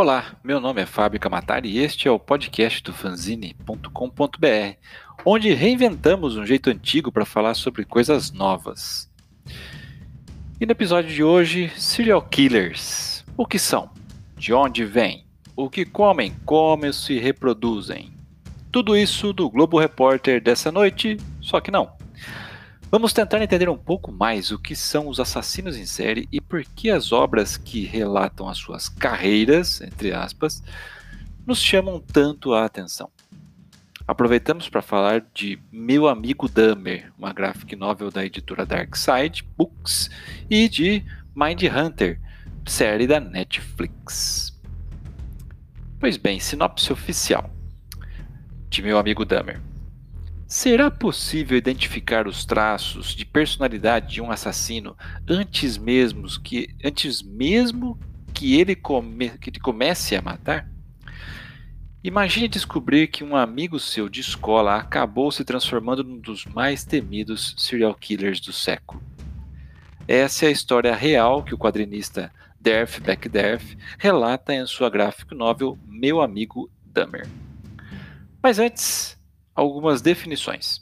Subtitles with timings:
[0.00, 4.76] Olá, meu nome é Fábio Camatari e este é o podcast do fanzine.com.br,
[5.26, 9.10] onde reinventamos um jeito antigo para falar sobre coisas novas.
[10.60, 13.24] E no episódio de hoje, serial killers.
[13.36, 13.90] O que são?
[14.36, 15.26] De onde vêm?
[15.56, 16.32] O que comem?
[16.46, 18.12] Como se reproduzem?
[18.70, 21.97] Tudo isso do Globo Repórter dessa noite, só que não.
[22.90, 26.64] Vamos tentar entender um pouco mais o que são os assassinos em série e por
[26.64, 30.62] que as obras que relatam as suas carreiras, entre aspas,
[31.46, 33.10] nos chamam tanto a atenção.
[34.06, 40.08] Aproveitamos para falar de Meu Amigo Dahmer, uma graphic novel da editora Darkside Books,
[40.48, 41.04] e de
[41.36, 42.18] Mind Hunter,
[42.64, 44.58] série da Netflix.
[46.00, 47.50] Pois bem, sinopse oficial
[48.70, 49.60] de Meu Amigo Dahmer.
[50.48, 54.96] Será possível identificar os traços de personalidade de um assassino
[55.28, 58.00] antes mesmo que, antes mesmo
[58.32, 60.66] que, ele, come, que ele comece a matar?
[62.02, 67.54] Imagine descobrir que um amigo seu de escola acabou se transformando num dos mais temidos
[67.58, 69.02] serial killers do século.
[70.06, 75.78] Essa é a história real que o quadrinista Derf Backderf relata em sua gráfica novel
[75.86, 77.28] Meu Amigo Dahmer.
[78.42, 79.17] Mas antes,
[79.58, 80.80] algumas definições.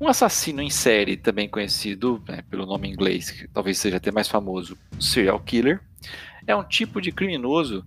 [0.00, 4.28] Um assassino em série, também conhecido né, pelo nome inglês, que talvez seja até mais
[4.28, 5.80] famoso, serial killer,
[6.46, 7.86] é um tipo de criminoso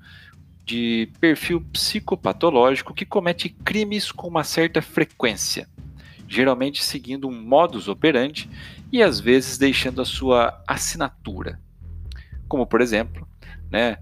[0.66, 5.68] de perfil psicopatológico que comete crimes com uma certa frequência,
[6.28, 8.50] geralmente seguindo um modus operandi
[8.92, 11.60] e às vezes deixando a sua assinatura,
[12.48, 13.28] como por exemplo,
[13.70, 13.98] né,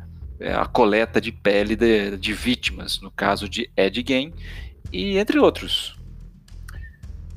[0.55, 4.33] a coleta de pele de, de vítimas, no caso de Ed Gein,
[4.91, 5.97] e entre outros.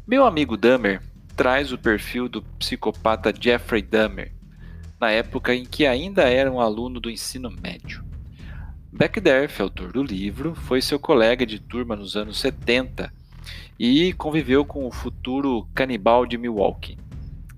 [0.06, 1.02] Meu amigo Dahmer
[1.36, 4.32] traz o perfil do psicopata Jeffrey Dahmer,
[5.00, 8.04] na época em que ainda era um aluno do ensino médio.
[8.92, 13.12] Beckderf, autor do livro, foi seu colega de turma nos anos 70
[13.78, 16.98] e conviveu com o futuro canibal de Milwaukee,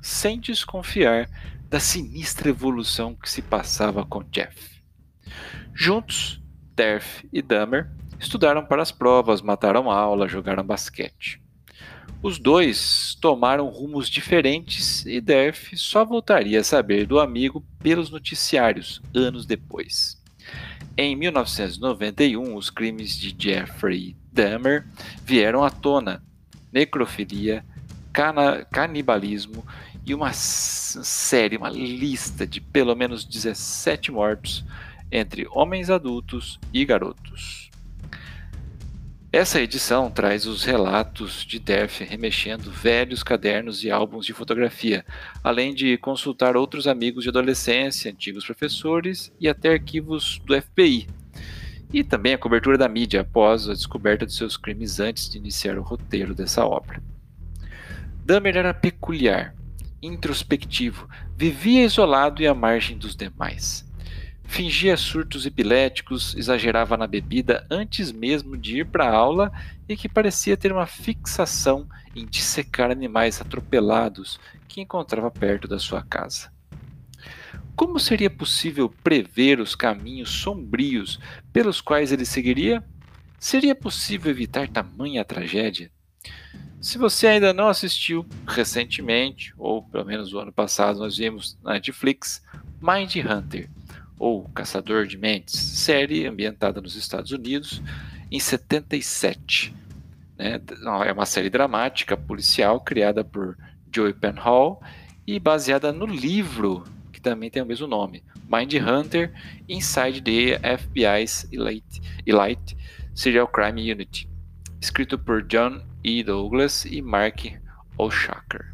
[0.00, 1.28] sem desconfiar
[1.68, 4.82] da sinistra evolução que se passava com Jeff.
[5.74, 6.40] Juntos,
[6.76, 7.90] Derf e Dahmer
[8.22, 11.42] Estudaram para as provas, mataram aula, jogaram basquete.
[12.22, 19.02] Os dois tomaram rumos diferentes e Derf só voltaria a saber do amigo pelos noticiários
[19.12, 20.22] anos depois.
[20.96, 24.86] Em 1991, os crimes de Jeffrey Dahmer
[25.24, 26.22] vieram à tona:
[26.72, 27.64] necrofilia,
[28.70, 29.66] canibalismo
[30.06, 34.64] e uma série, uma lista de pelo menos 17 mortos
[35.10, 37.71] entre homens adultos e garotos.
[39.32, 45.06] Essa edição traz os relatos de Derf remexendo velhos cadernos e álbuns de fotografia,
[45.42, 51.08] além de consultar outros amigos de adolescência, antigos professores e até arquivos do FBI.
[51.90, 55.78] E também a cobertura da mídia após a descoberta de seus crimes antes de iniciar
[55.78, 57.02] o roteiro dessa obra.
[58.26, 59.54] Dahmer era peculiar,
[60.02, 63.90] introspectivo, vivia isolado e à margem dos demais.
[64.52, 69.50] Fingia surtos epiléticos, exagerava na bebida antes mesmo de ir para a aula
[69.88, 76.02] e que parecia ter uma fixação em dissecar animais atropelados que encontrava perto da sua
[76.02, 76.52] casa.
[77.74, 81.18] Como seria possível prever os caminhos sombrios
[81.50, 82.84] pelos quais ele seguiria?
[83.38, 85.90] Seria possível evitar tamanha tragédia?
[86.78, 91.72] Se você ainda não assistiu recentemente, ou pelo menos o ano passado, nós vimos na
[91.72, 92.42] Netflix
[92.82, 93.70] Mind Hunter
[94.22, 97.82] ou Caçador de Mentes, série ambientada nos Estados Unidos
[98.30, 99.74] em 77.
[100.38, 100.60] Né?
[101.04, 103.58] É uma série dramática policial criada por
[103.92, 104.80] Joey Penhall
[105.26, 109.32] e baseada no livro que também tem o mesmo nome, Mind Hunter
[109.68, 112.76] Inside the FBI's Elite, Elite
[113.16, 114.30] Serial Crime Unit,
[114.80, 116.22] escrito por John E.
[116.22, 117.44] Douglas e Mark
[117.98, 118.72] O'Shaker.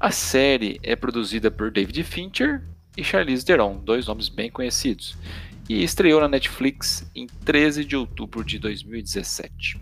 [0.00, 5.16] A série é produzida por David Fincher e Charlize Theron, dois nomes bem conhecidos,
[5.68, 9.80] e estreou na Netflix em 13 de outubro de 2017.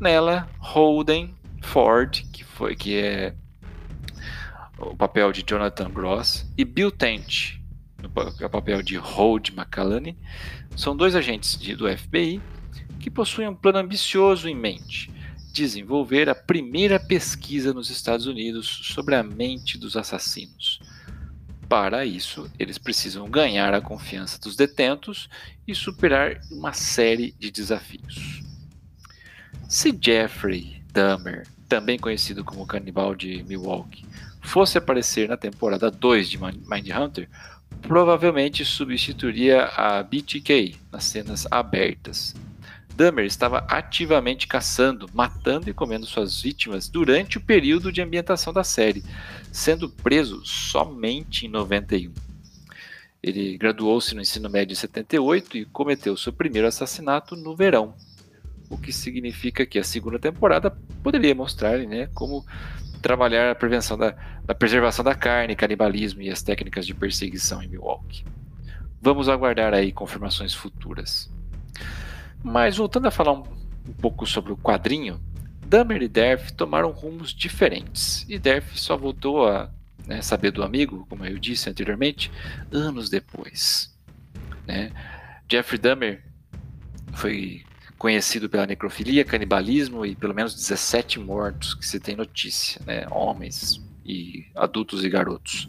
[0.00, 3.34] Nela, Holden Ford, que foi que é
[4.78, 7.58] o papel de Jonathan Gross, e Bill Tent,
[8.40, 10.16] é o papel de Hold McCallany,
[10.76, 12.40] são dois agentes de, do FBI
[13.00, 15.12] que possuem um plano ambicioso em mente:
[15.52, 20.80] desenvolver a primeira pesquisa nos Estados Unidos sobre a mente dos assassinos
[21.68, 25.28] para isso, eles precisam ganhar a confiança dos detentos
[25.66, 28.42] e superar uma série de desafios.
[29.68, 34.06] Se Jeffrey Dahmer, também conhecido como Canibal de Milwaukee,
[34.40, 37.28] fosse aparecer na temporada 2 de Mindhunter,
[37.82, 42.34] provavelmente substituiria a BTK nas cenas abertas.
[42.98, 48.64] Dahmer estava ativamente caçando, matando e comendo suas vítimas durante o período de ambientação da
[48.64, 49.04] série,
[49.52, 52.12] sendo preso somente em 91.
[53.22, 57.94] Ele graduou-se no ensino médio em 78 e cometeu seu primeiro assassinato no verão,
[58.68, 62.44] o que significa que a segunda temporada poderia mostrar né, como
[63.00, 64.10] trabalhar a prevenção da,
[64.44, 68.24] da preservação da carne, canibalismo e as técnicas de perseguição em Milwaukee.
[69.00, 71.30] Vamos aguardar aí confirmações futuras.
[72.48, 73.44] Mas voltando a falar um,
[73.86, 75.20] um pouco sobre o quadrinho,
[75.66, 79.70] Dahmer e Derf tomaram rumos diferentes, e Derf só voltou a
[80.06, 82.32] né, saber do amigo, como eu disse anteriormente,
[82.72, 83.94] anos depois.
[84.66, 84.90] Né?
[85.50, 86.24] Jeffrey Dahmer
[87.12, 87.62] foi
[87.98, 93.06] conhecido pela necrofilia, canibalismo e pelo menos 17 mortos que se tem notícia, né?
[93.10, 95.68] homens e adultos e garotos.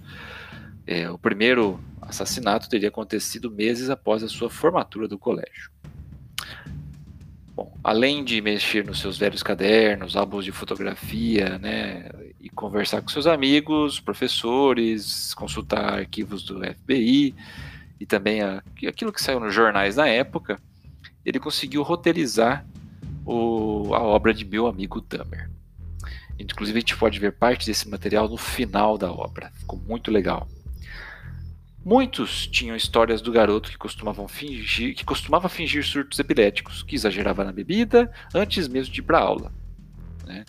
[0.87, 5.69] É, o primeiro assassinato teria acontecido meses após a sua formatura do colégio.
[7.59, 12.09] Bom, além de mexer nos seus velhos cadernos, álbuns de fotografia, né,
[12.39, 17.35] e conversar com seus amigos, professores, consultar arquivos do FBI
[18.00, 20.57] e também a, aquilo que saiu nos jornais na época,
[21.25, 22.65] ele conseguiu roteirizar
[23.25, 25.50] o, a obra de meu amigo Dahmer.
[26.39, 29.51] Inclusive a gente pode ver parte desse material no final da obra.
[29.57, 30.47] Ficou muito legal.
[31.89, 37.44] Muitos tinham histórias do garoto que costumavam fingir, que costumava fingir surtos epiléticos, que exagerava
[37.44, 39.51] na bebida antes mesmo de ir para aula.
[40.24, 40.45] Né?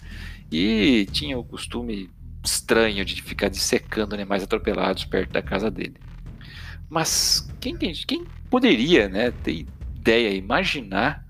[0.52, 2.10] E tinha o costume
[2.44, 5.96] estranho de ficar dissecando animais atropelados perto da casa dele.
[6.90, 9.66] Mas quem, quem poderia né, ter
[9.96, 11.26] ideia, imaginar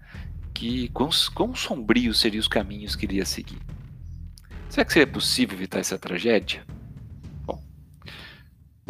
[0.52, 3.60] que quão, quão sombrios seriam os caminhos que iria seguir?
[4.68, 6.64] Será que seria possível evitar essa tragédia?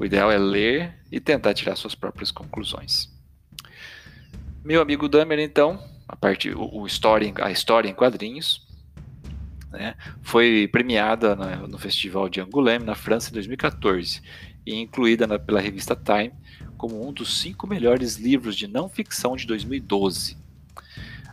[0.00, 3.10] O ideal é ler e tentar tirar suas próprias conclusões.
[4.64, 8.66] Meu amigo Dahmer, então, a parte o, o story, a história em quadrinhos,
[9.70, 14.22] né, foi premiada na, no Festival de Angoulême, na França, em 2014,
[14.64, 16.32] e incluída na, pela revista Time
[16.78, 20.34] como um dos cinco melhores livros de não ficção de 2012.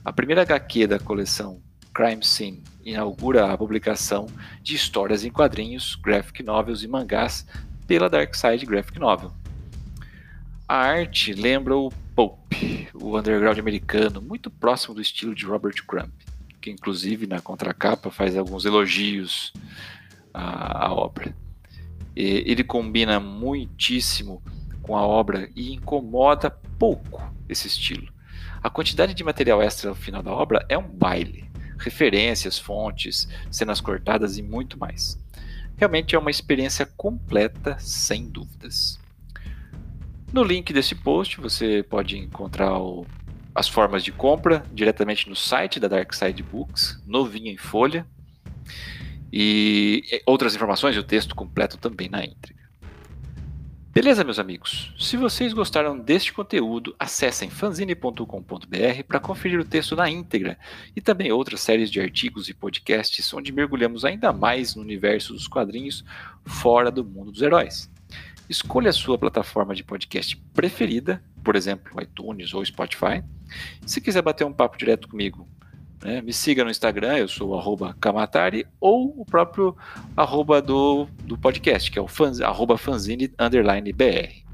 [0.04, 1.62] A primeira HQ da coleção
[1.94, 4.28] Crime Scene inaugura a publicação
[4.62, 7.46] de histórias em quadrinhos, graphic novels e mangás
[7.88, 9.32] pela Dark Side Graphic Novel.
[10.68, 12.52] A arte lembra o Pulp,
[12.94, 16.12] o underground americano, muito próximo do estilo de Robert Crumb,
[16.60, 19.54] que inclusive na contracapa faz alguns elogios
[20.34, 21.34] à, à obra.
[22.14, 24.44] E, ele combina muitíssimo
[24.82, 28.12] com a obra e incomoda pouco esse estilo.
[28.62, 31.50] A quantidade de material extra no final da obra é um baile.
[31.78, 35.18] Referências, fontes, cenas cortadas e muito mais.
[35.78, 39.00] Realmente é uma experiência completa, sem dúvidas.
[40.34, 43.06] No link desse post você pode encontrar o,
[43.54, 48.06] as formas de compra diretamente no site da Dark Side Books, novinho em folha,
[49.32, 52.67] e outras informações e o texto completo também na íntegra.
[53.98, 54.94] Beleza, meus amigos?
[55.00, 60.56] Se vocês gostaram deste conteúdo, acessem fanzine.com.br para conferir o texto na íntegra
[60.96, 65.48] e também outras séries de artigos e podcasts onde mergulhamos ainda mais no universo dos
[65.48, 66.06] quadrinhos
[66.46, 67.90] fora do mundo dos heróis.
[68.48, 73.24] Escolha a sua plataforma de podcast preferida, por exemplo, iTunes ou Spotify.
[73.84, 75.48] Se quiser bater um papo direto comigo,
[76.04, 76.22] né?
[76.22, 79.76] Me siga no Instagram, eu sou arroba Kamatari, ou o próprio
[80.16, 84.46] arroba do, do podcast, que é o fans, arroba fanzine underline BR.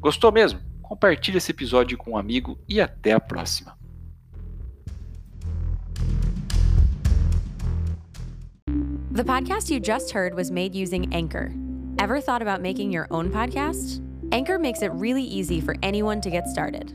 [0.00, 0.60] Gostou mesmo?
[0.82, 3.76] Compartilhe esse episódio com um amigo e até a próxima.
[9.10, 11.50] The podcast you just heard was made using Anchor.
[11.98, 14.00] Ever thought about making your own podcast?
[14.30, 16.94] Anchor makes it really easy for anyone to get started.